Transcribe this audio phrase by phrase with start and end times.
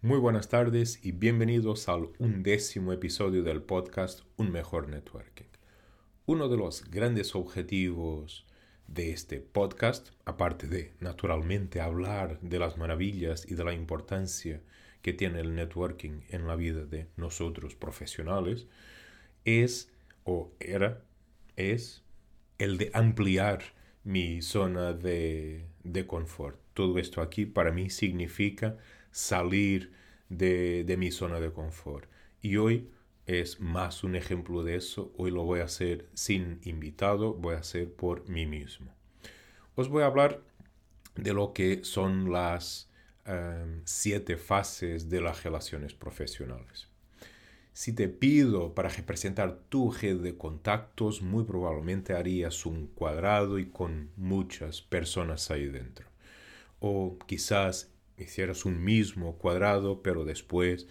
[0.00, 5.48] Muy buenas tardes y bienvenidos al undécimo episodio del podcast Un Mejor Networking.
[6.24, 8.46] Uno de los grandes objetivos
[8.86, 14.60] de este podcast, aparte de naturalmente hablar de las maravillas y de la importancia
[15.02, 18.68] que tiene el networking en la vida de nosotros profesionales,
[19.44, 19.90] es
[20.22, 21.02] o era,
[21.56, 22.04] es
[22.58, 23.64] el de ampliar
[24.04, 26.56] mi zona de, de confort.
[26.72, 28.76] Todo esto aquí para mí significa
[29.10, 29.92] salir
[30.28, 32.08] de, de mi zona de confort.
[32.40, 32.90] Y hoy
[33.26, 35.12] es más un ejemplo de eso.
[35.16, 38.94] Hoy lo voy a hacer sin invitado, voy a hacer por mí mismo.
[39.74, 40.42] Os voy a hablar
[41.14, 42.90] de lo que son las
[43.26, 46.88] em, siete fases de las relaciones profesionales.
[47.72, 53.66] Si te pido para representar tu red de contactos, muy probablemente harías un cuadrado y
[53.66, 56.08] con muchas personas ahí dentro.
[56.80, 57.92] O quizás
[58.24, 60.86] hicieras un mismo cuadrado, pero después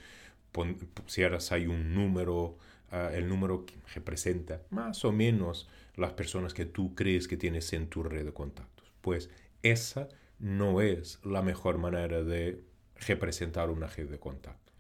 [0.52, 2.58] pusieras ahí un número,
[2.92, 7.72] ah, el número que representa más o menos las personas que tú crees que tienes
[7.74, 8.92] en tu red de contactos.
[9.02, 9.30] Pues
[9.64, 10.08] esa
[10.40, 12.64] no es la mejor manera de
[12.96, 14.76] representar una red de contactos.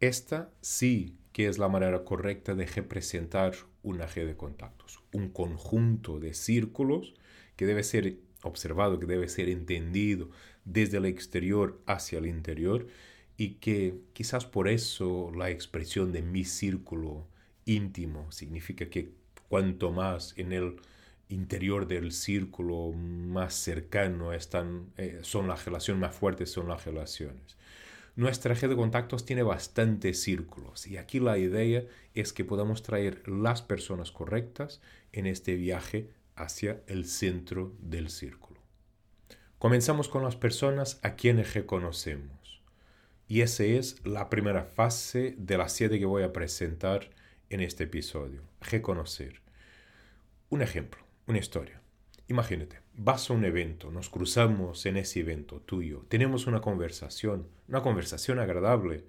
[0.00, 6.20] Esta sí que es la manera correcta de representar una red de contactos, un conjunto
[6.20, 7.14] de círculos
[7.56, 10.30] que debe ser observado, que debe ser entendido
[10.64, 12.86] desde el exterior hacia el interior
[13.36, 17.26] y que quizás por eso la expresión de mi círculo
[17.64, 19.12] íntimo significa que
[19.48, 20.76] cuanto más en el
[21.28, 27.56] interior del círculo más cercano están, eh, son las relaciones más fuertes son las relaciones.
[28.16, 31.82] Nuestra red de contactos tiene bastantes círculos y aquí la idea
[32.14, 34.80] es que podamos traer las personas correctas
[35.12, 38.60] en este viaje hacia el centro del círculo.
[39.58, 42.62] Comenzamos con las personas a quienes reconocemos.
[43.26, 47.10] Y esa es la primera fase de las siete que voy a presentar
[47.48, 48.42] en este episodio.
[48.60, 49.40] Reconocer.
[50.50, 51.80] Un ejemplo, una historia.
[52.28, 57.82] Imagínate, vas a un evento, nos cruzamos en ese evento tuyo, tenemos una conversación, una
[57.82, 59.04] conversación agradable,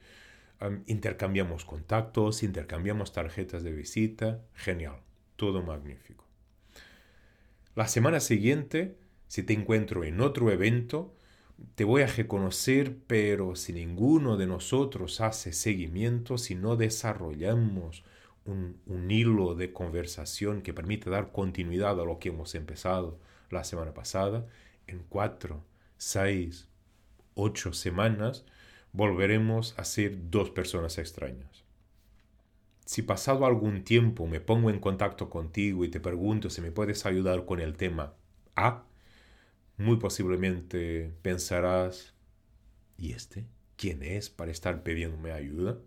[0.85, 4.97] intercambiamos contactos, intercambiamos tarjetas de visita, genial,
[5.37, 6.24] todo magnífico.
[7.75, 8.97] La semana siguiente,
[9.27, 11.13] si te encuentro en otro evento,
[11.75, 18.05] te voy a reconocer, pero si ninguno de nosotros hace seguimiento, si no desarrollamos
[18.45, 18.79] un,
[19.11, 23.19] hilo de conversación que permite dar continuidad a lo que hemos empezado
[23.49, 24.47] la semana pasada,
[24.87, 25.61] en cuatro,
[25.97, 26.69] seis,
[27.33, 28.45] ocho semanas
[28.93, 31.64] volveremos a ser dos personas extrañas.
[32.95, 37.05] Si pasado algún tiempo me pongo en contacto contigo y te pregunto si me puedes
[37.05, 38.13] ayudar con el tema
[38.55, 38.85] A,
[39.75, 42.13] muy posiblemente pensarás,
[42.97, 43.47] ¿y este?
[43.75, 45.77] ¿Quién es para estar pidiéndome ayuda?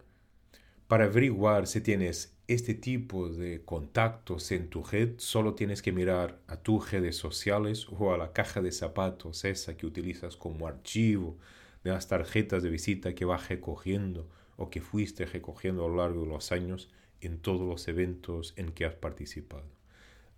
[0.87, 6.43] Para averiguar si tienes este tipo de contactos en tu red, solo tienes que mirar
[6.47, 11.39] a tus redes sociales o a la caja de zapatos, esa que utilizas como archivo
[11.85, 16.23] de las tarjetas de visita que vas recogiendo o que fuiste recogiendo a lo largo
[16.23, 16.91] de los años
[17.23, 19.65] en todos los eventos en que has participado.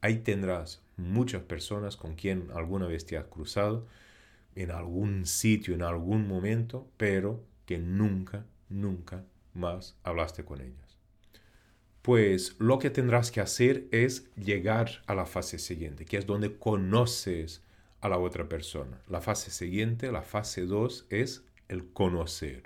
[0.03, 3.86] Ahí tendrás muchas personas con quien alguna vez te has cruzado
[4.54, 10.97] en algún sitio, en algún momento, pero que nunca, nunca más hablaste con ellas.
[12.02, 16.56] Pues lo que tendrás que hacer es llegar a la fase siguiente, que es donde
[16.56, 17.62] conoces
[18.00, 19.00] a la otra persona.
[19.08, 22.62] La fase siguiente, la fase 2, es el conocer.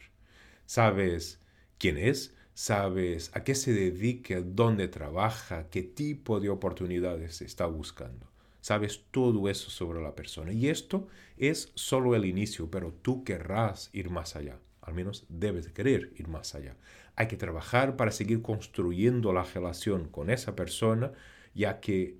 [0.66, 1.40] Sabes
[1.84, 8.26] quién es, sabes a qué se dedica, dónde trabaja, qué tipo de oportunidades está buscando.
[8.62, 10.54] Sabes todo eso sobre la persona.
[10.54, 14.58] Y esto es solo el inicio, pero tú querrás ir más allá.
[14.80, 16.74] Al menos debes querer ir más allá.
[17.16, 21.12] Hay que trabajar para seguir construyendo la relación con esa persona,
[21.54, 22.16] ya que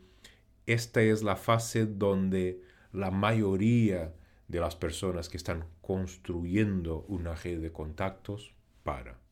[0.67, 2.61] esta es la fase donde
[2.93, 4.13] la mayoría
[4.47, 8.53] de las personas que están construyendo una red de contactos
[8.83, 9.24] para.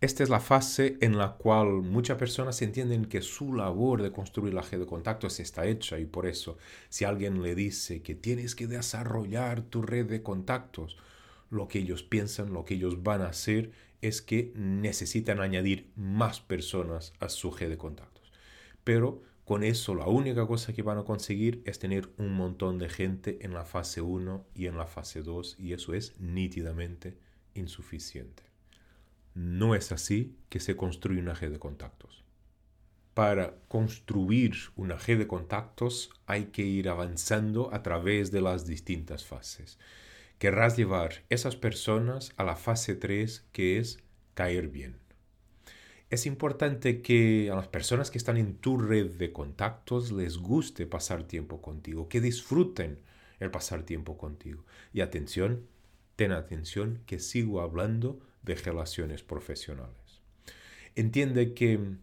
[0.00, 4.54] Esta es la fase en la cual muchas personas entienden que su labor de construir
[4.54, 6.56] la red de contactos está hecha y por eso
[6.88, 10.96] si alguien le dice que tienes que desarrollar tu red de contactos,
[11.50, 16.40] lo que ellos piensan, lo que ellos van a hacer es que necesitan añadir más
[16.40, 18.32] personas a su red de contactos.
[18.84, 22.88] Pero con eso la única cosa que van a conseguir es tener un montón de
[22.88, 27.18] gente en la fase 1 y en la fase 2 y eso es nítidamente
[27.52, 28.49] insuficiente.
[29.42, 32.22] No es así que se construye una red de contactos.
[33.14, 39.24] Para construir una red de contactos hay que ir avanzando a través de las distintas
[39.24, 39.78] fases
[40.40, 44.02] querrás llevar esas personas a la fase 3 que es
[44.32, 44.96] caer bien.
[46.08, 50.86] Es importante que a las personas que están en tu red de contactos les guste
[50.86, 53.00] pasar tiempo contigo, que disfruten
[53.38, 54.64] el pasar tiempo contigo.
[54.94, 55.66] Y atención,
[56.16, 60.22] ten atención que sigo hablando de relaciones profesionales.
[60.94, 61.98] Entiende que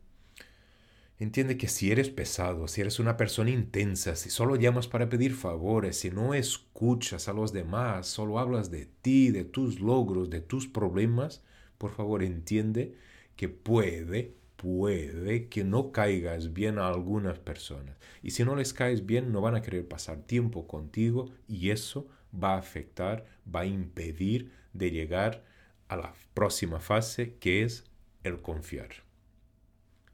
[1.19, 5.33] Entiende que si eres pesado, si eres una persona intensa, si solo llamas para pedir
[5.33, 10.41] favores, si no escuchas a los demás, solo hablas de ti, de tus logros, de
[10.41, 11.43] tus problemas,
[11.79, 12.93] por favor entiende
[13.35, 17.97] que puede, puede que no caigas bien a algunas personas.
[18.21, 22.07] Y si no les caes bien, no van a querer pasar tiempo contigo y eso
[22.31, 25.43] va a afectar, va a impedir de llegar
[25.87, 27.85] a la próxima fase que es
[28.23, 28.89] el confiar.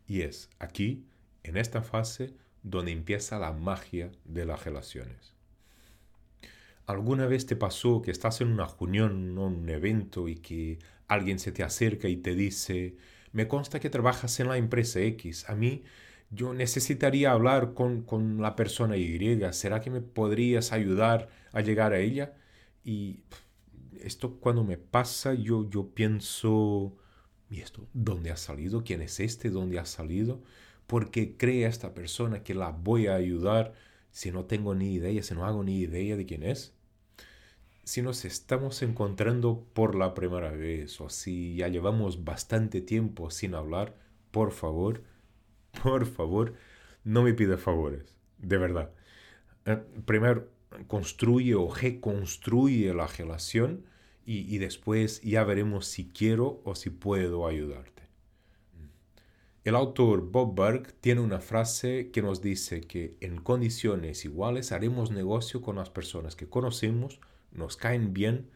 [0.08, 1.06] Y es aquí,
[1.44, 5.34] en esta fase, donde empieza la magia de las relaciones.
[6.86, 11.40] ¿Alguna vez te pasó que estás en una reunión o un evento y que alguien
[11.40, 12.96] se te acerca y te dice,
[13.32, 15.84] me consta que trabajas en la empresa X, a mí
[16.30, 21.94] yo necesitaría hablar con, con la persona Y, ¿será que me podrías ayudar a llegar
[21.94, 22.34] a ella?
[22.84, 23.20] Y
[24.02, 26.96] esto cuando me pasa yo, yo pienso,
[27.50, 28.84] ¿y esto dónde ha salido?
[28.84, 29.50] ¿Quién es este?
[29.50, 30.42] ¿Dónde ha salido?
[30.88, 33.74] Porque cree esta persona que la voy a ayudar
[34.12, 36.76] si no tengo ni idea, si no hago ni idea de quién es
[37.84, 43.56] si nos estamos encontrando por la primera vez o si ya llevamos bastante tiempo sin
[43.56, 43.96] hablar,
[44.32, 45.04] por favor,
[45.84, 46.54] por favor,
[47.04, 48.92] no me pida favores, de verdad.
[49.66, 50.50] Eh, primero,
[50.88, 53.86] construye o reconstruye la relación
[54.26, 58.04] y, después ya veremos si quiero o si puedo ayudarte.
[59.66, 65.12] El autor Bob Burke tiene una frase que nos dice que en condiciones iguales haremos
[65.12, 67.20] negocio con las personas que conocemos,
[67.52, 68.50] nos caen bien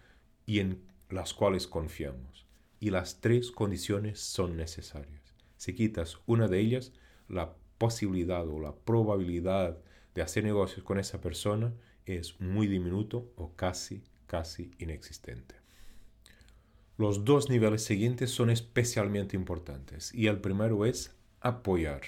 [0.45, 2.45] y en las cuales confiamos.
[2.79, 5.33] Y las tres condiciones son necesarias.
[5.55, 6.93] Si quitas una de ellas,
[7.27, 9.77] la posibilidad o la probabilidad
[10.13, 11.73] de hacer negocios con esa persona
[12.15, 15.55] es muy diminuto o casi, casi inexistente.
[16.97, 22.01] Los dos niveles siguientes son especialmente importantes y el primero es apoyar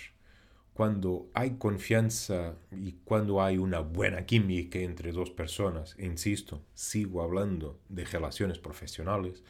[0.79, 7.77] cuando hay confianza y cuando hay una buena química entre dos personas, insisto, sigo hablando
[7.89, 9.43] de relaciones profesionales,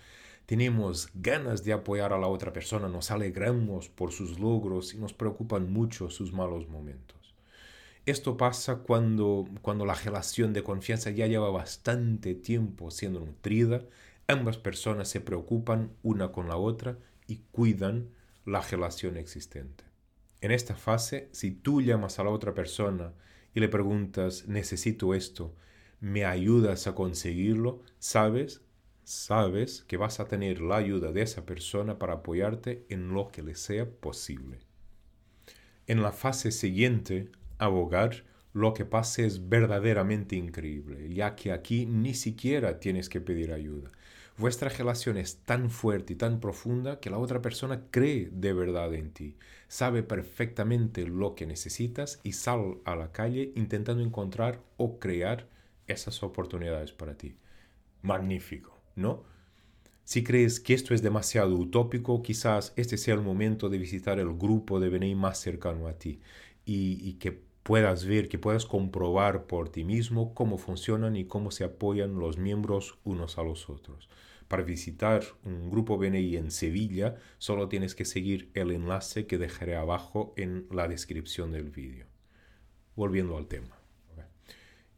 [0.48, 5.14] tenemos ganas de apoyar a la otra persona, nos alegramos por sus logros y nos
[5.14, 7.19] preocupan mucho sus malos momentos.
[8.10, 13.84] Esto pasa cuando, cuando la relación de confianza ya lleva bastante tiempo siendo nutrida,
[14.28, 16.98] ambas personas se preocupan una con la otra
[17.28, 18.10] y cuidan
[18.46, 19.84] la relación existente.
[20.42, 23.14] En esta fase, si tú llamas a la otra persona
[23.54, 25.54] y le preguntas, necesito esto,
[26.00, 27.84] ¿me ayudas a conseguirlo?
[28.00, 28.64] Sabes,
[29.04, 33.44] sabes que vas a tener la ayuda de esa persona para apoyarte en lo que
[33.44, 34.58] le sea posible.
[35.86, 37.30] En la fase siguiente,
[37.60, 38.24] abogar,
[38.54, 43.92] lo que pase es verdaderamente increíble, ya que aquí ni siquiera tienes que pedir ayuda.
[44.38, 48.94] Vuestra relación es tan fuerte y tan profunda que la otra persona cree de verdad
[48.94, 49.36] en ti,
[49.68, 55.48] sabe perfectamente lo que necesitas y sale a la calle intentando encontrar o crear
[55.88, 57.36] esas oportunidades para ti.
[58.02, 59.24] Magnífico, ¿no?
[60.06, 64.34] Si crees que esto es demasiado utópico, quizás este sea el momento de visitar el
[64.36, 66.22] grupo de BNI más cercano a ti
[66.66, 71.52] y, y que puedas ver, que puedas comprobar por ti mismo cómo funcionan y cómo
[71.52, 74.10] se apoyan los miembros unos a los otros.
[74.48, 79.76] Para visitar un grupo BNI en Sevilla, solo tienes que seguir el enlace que dejaré
[79.76, 82.08] abajo en la descripción del vídeo.
[82.96, 83.78] Volviendo al tema.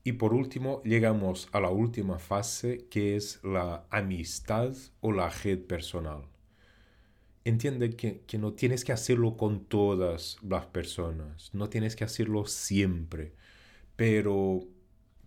[0.06, 5.60] Y por último, llegamos a la última fase que es la amistad o la red
[5.60, 6.24] personal.
[7.44, 12.46] Entiende que, que, no tienes que hacerlo con todas las personas, no tienes que hacerlo
[12.46, 13.34] siempre,
[13.96, 14.68] pero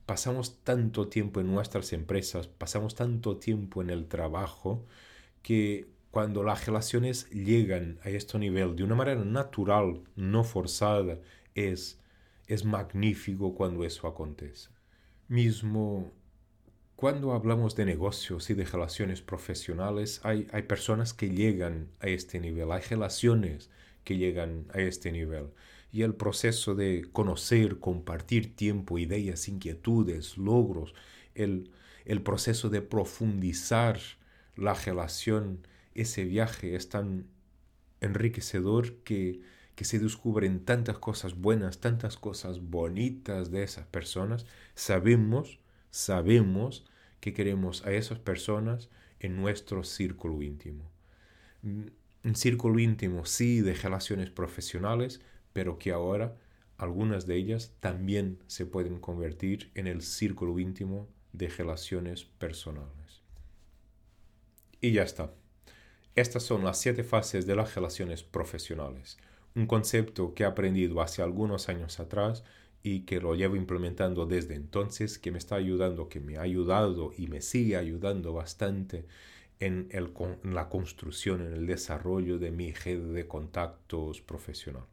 [0.07, 4.85] pasamos tanto tiempo en nuestras empresas, pasamos tanto tiempo en el trabajo,
[5.43, 11.19] que cuando las relaciones llegan a este nivel de una manera natural, no forzada,
[11.57, 12.01] es,
[12.47, 14.71] es magnífico cuando eso acontece.
[15.27, 16.13] Mismo
[16.97, 22.41] cuando hablamos de negocios y de relaciones profesionales, hay, hay personas que llegan a este
[22.41, 23.71] nivel, hay relaciones
[24.05, 25.49] que llegan a este nivel.
[25.93, 30.95] Y el proceso de conocer, compartir tiempo, ideas, inquietudes, logros,
[31.35, 31.71] el,
[32.05, 33.99] el proceso de profundizar
[34.57, 37.27] la relación, ese viaje es tan
[38.01, 39.41] enriquecedor que,
[39.75, 45.59] que se descubren tantas cosas buenas, tantas cosas bonitas de esas personas, sabemos,
[45.95, 46.85] sabemos
[47.21, 48.89] que queremos a esas personas
[49.21, 50.91] en nuestro círculo íntimo.
[51.63, 51.85] Mm,
[52.25, 55.21] un círculo íntimo sí de relaciones profesionales,
[55.53, 56.37] pero que ahora
[56.79, 63.23] algunas de ellas también se pueden convertir en el círculo íntimo de relaciones personales.
[64.81, 65.33] Y ya está.
[66.17, 69.17] Estas son las siete fases de las relaciones profesionales,
[69.55, 72.43] un concepto que he aprendido hace algunos años atrás
[72.87, 77.13] y que lo llevo implementando desde entonces, que me está ayudando, que me ha ayudado
[77.17, 79.07] y me sigue ayudando bastante
[79.59, 80.13] en, el,
[80.45, 84.85] en la construcción, en el desarrollo de mi red de contactos profesional.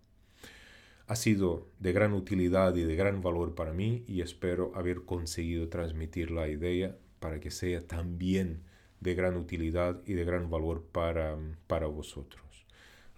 [1.07, 5.67] Ha sido de gran utilidad y de gran valor para mí y espero haber conseguido
[5.67, 8.63] transmitir la idea para que sea también
[9.01, 12.65] de gran utilidad y de gran valor para, para vosotros.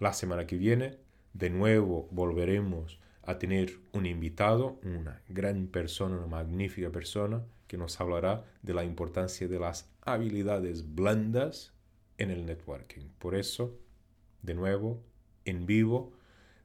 [0.00, 0.98] La semana que viene,
[1.32, 8.00] de nuevo, volveremos a tener un invitado, una gran persona, una magnífica persona, que nos
[8.00, 11.72] hablará de la importancia de las habilidades blandas
[12.18, 13.08] en el networking.
[13.18, 13.76] Por eso,
[14.42, 15.02] de nuevo,
[15.44, 16.12] en vivo,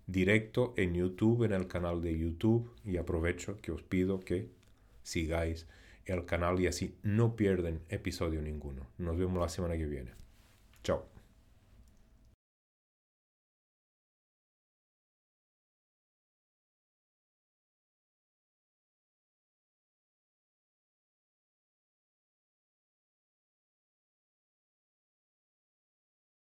[0.07, 4.49] directo en YouTube, en el canal de YouTube, y aprovecho que os pido que
[5.03, 5.67] sigáis
[6.05, 8.87] el canal y así no pierden episodio ninguno.
[8.97, 10.11] Nos vemos la semana que viene.
[10.83, 11.18] Chao.